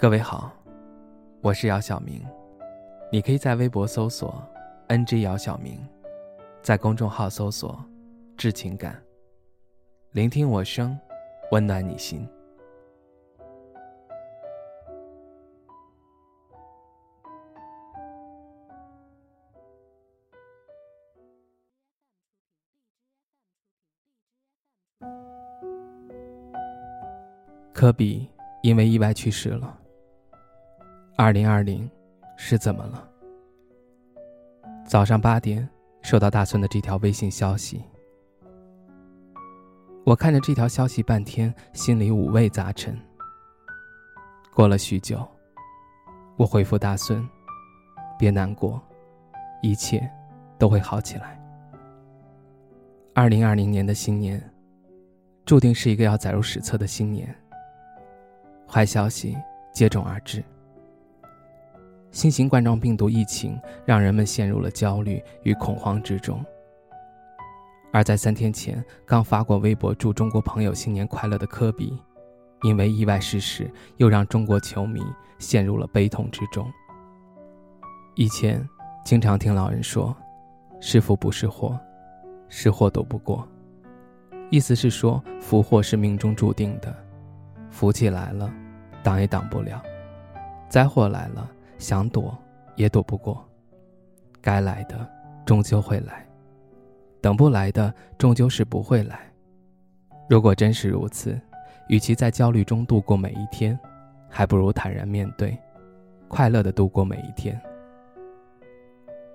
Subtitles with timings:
[0.00, 0.52] 各位好，
[1.40, 2.24] 我是姚晓明，
[3.10, 4.40] 你可以在微博搜索
[4.86, 5.76] “ng 姚晓明”，
[6.62, 7.84] 在公众号搜索
[8.38, 9.02] “致情感”，
[10.14, 10.96] 聆听我声，
[11.50, 12.24] 温暖你心。
[27.72, 28.30] 科比
[28.62, 29.76] 因为意外去世了。
[31.20, 31.90] 二零二零，
[32.36, 33.10] 是怎么了？
[34.86, 35.68] 早上八点，
[36.00, 37.82] 收到大孙的这条微信消息。
[40.04, 42.96] 我看着这条消息半天，心里五味杂陈。
[44.54, 45.26] 过了许久，
[46.36, 47.28] 我回复大孙
[48.16, 48.80] ：“别难过，
[49.60, 50.08] 一切
[50.56, 51.36] 都会好起来。”
[53.12, 54.40] 二零二零年的新年，
[55.44, 57.34] 注定是一个要载入史册的新年。
[58.68, 59.36] 坏消息
[59.74, 60.44] 接踵而至。
[62.18, 66.44] 新型冠状病毒疫情让人们陷入了焦虑与恐慌之中，
[67.92, 71.96] 而在三天前刚发过微博祝中国朋友新年快乐的科比，
[72.62, 75.00] 因为意外逝世，又让中国球迷
[75.38, 76.68] 陷入了悲痛之中。
[78.16, 78.68] 以前
[79.04, 80.12] 经常听老人说
[80.82, 81.78] ：“是福不是祸，
[82.48, 83.46] 是祸躲不过。”
[84.50, 86.92] 意思是说，福祸是命中注定的，
[87.70, 88.52] 福气来了，
[89.04, 89.80] 挡也挡不了；
[90.68, 91.48] 灾祸来了。
[91.78, 92.36] 想躲
[92.76, 93.42] 也躲不过，
[94.40, 95.08] 该来的
[95.46, 96.26] 终究会来，
[97.20, 99.20] 等不来的终究是不会来。
[100.28, 101.40] 如果真是如此，
[101.88, 103.78] 与其在焦虑中度过每一天，
[104.28, 105.56] 还不如坦然面对，
[106.28, 107.58] 快乐的度过每一天。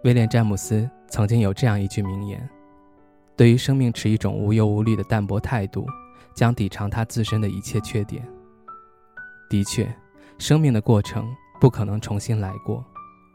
[0.03, 2.47] 威廉·詹姆斯曾经有这样一句名言
[3.35, 5.87] ：“对于生命持一种无忧无虑的淡泊态度，
[6.35, 8.21] 将抵偿他自身的一切缺点。”
[9.49, 9.91] 的确，
[10.37, 11.25] 生命的过程。
[11.63, 12.83] 不可能重新来过，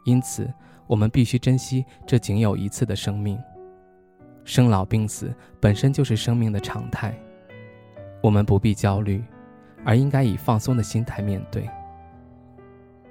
[0.03, 0.47] 因此
[0.85, 3.35] 我们必须珍惜这仅有一次的生命。
[4.43, 7.11] 生老病死本身就是生命的常态，
[8.21, 9.23] 我们不必焦虑，
[9.83, 11.67] 而应该以放松的心态面对。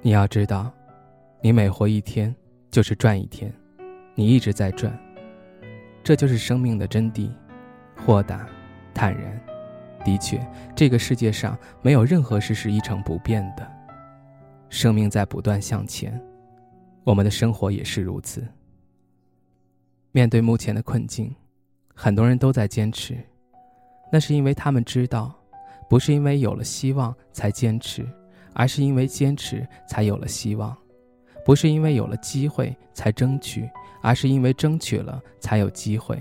[0.03, 0.71] 你要知道，
[1.41, 2.33] 你每活一天
[2.71, 3.53] 就是赚一天，
[4.15, 4.97] 你一直在赚，
[6.05, 7.29] 这就是生命的真谛。
[7.97, 8.47] 豁达、
[8.95, 9.37] 坦然，
[10.05, 10.41] 的确，
[10.77, 13.78] 这个世界上没有任何事是一成不变的。
[14.71, 16.21] 生命在不断向前，
[17.05, 18.47] 我们的生活也是如此。
[20.13, 21.35] 面对目前的困境，
[21.95, 23.17] 很多人都在坚持，
[24.11, 25.35] 那是因为他们知道，
[25.89, 28.07] 不是因为有了希望才坚持，
[28.53, 30.75] 而是因为坚持才有了希望；
[31.45, 33.69] 不是因为有了机会才争取，
[34.03, 36.19] 而是因为争取了才有机会。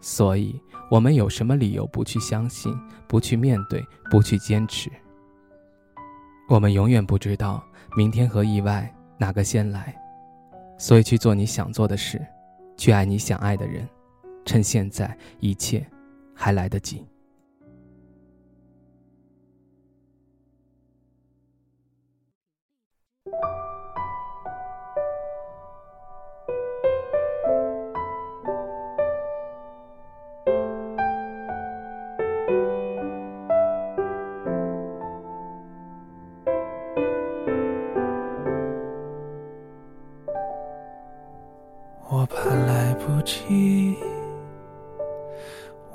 [0.00, 0.58] 所以，
[0.90, 2.74] 我们有什么理由不去相信、
[3.06, 4.90] 不去面对、不去坚持？
[6.50, 7.64] 我们永远不知道
[7.96, 9.94] 明天和意外哪个先来，
[10.76, 12.20] 所以去做你想做的事，
[12.76, 13.88] 去爱你想爱的人，
[14.44, 15.86] 趁现在一切
[16.34, 17.06] 还来得及。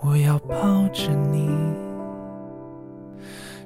[0.08, 0.56] 我要抱
[0.94, 1.50] 着你，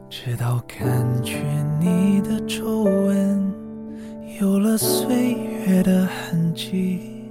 [0.09, 1.35] 直到感觉
[1.79, 3.53] 你的皱纹
[4.39, 7.25] 有了岁月的痕迹，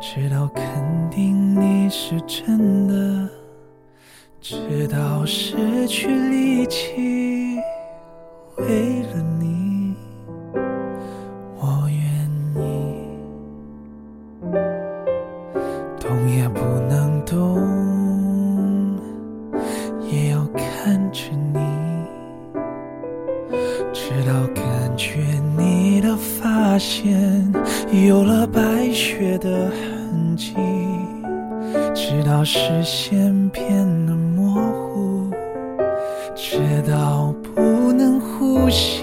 [0.00, 0.64] 直到肯
[1.10, 3.28] 定你是真的，
[4.40, 7.56] 直到失去力气，
[8.58, 9.49] 为了你。
[26.80, 27.52] 发线
[28.06, 30.54] 有了白雪的痕迹，
[31.94, 33.68] 直到视线变
[34.06, 35.30] 得模糊，
[36.34, 36.58] 直
[36.90, 39.02] 到不能呼吸，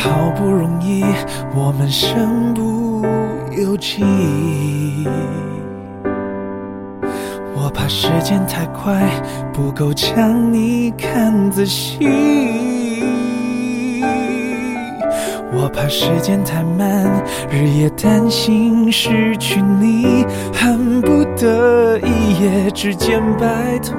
[0.00, 1.04] 好不容易，
[1.54, 3.04] 我们身不
[3.50, 4.04] 由己。
[7.56, 9.02] 我怕时间太快，
[9.52, 12.08] 不够将你看仔细。
[15.52, 20.24] 我怕时间太慢，日夜担心失去你，
[20.54, 23.96] 恨不得一夜之间白头，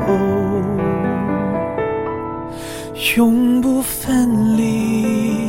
[3.18, 5.49] 永不分离。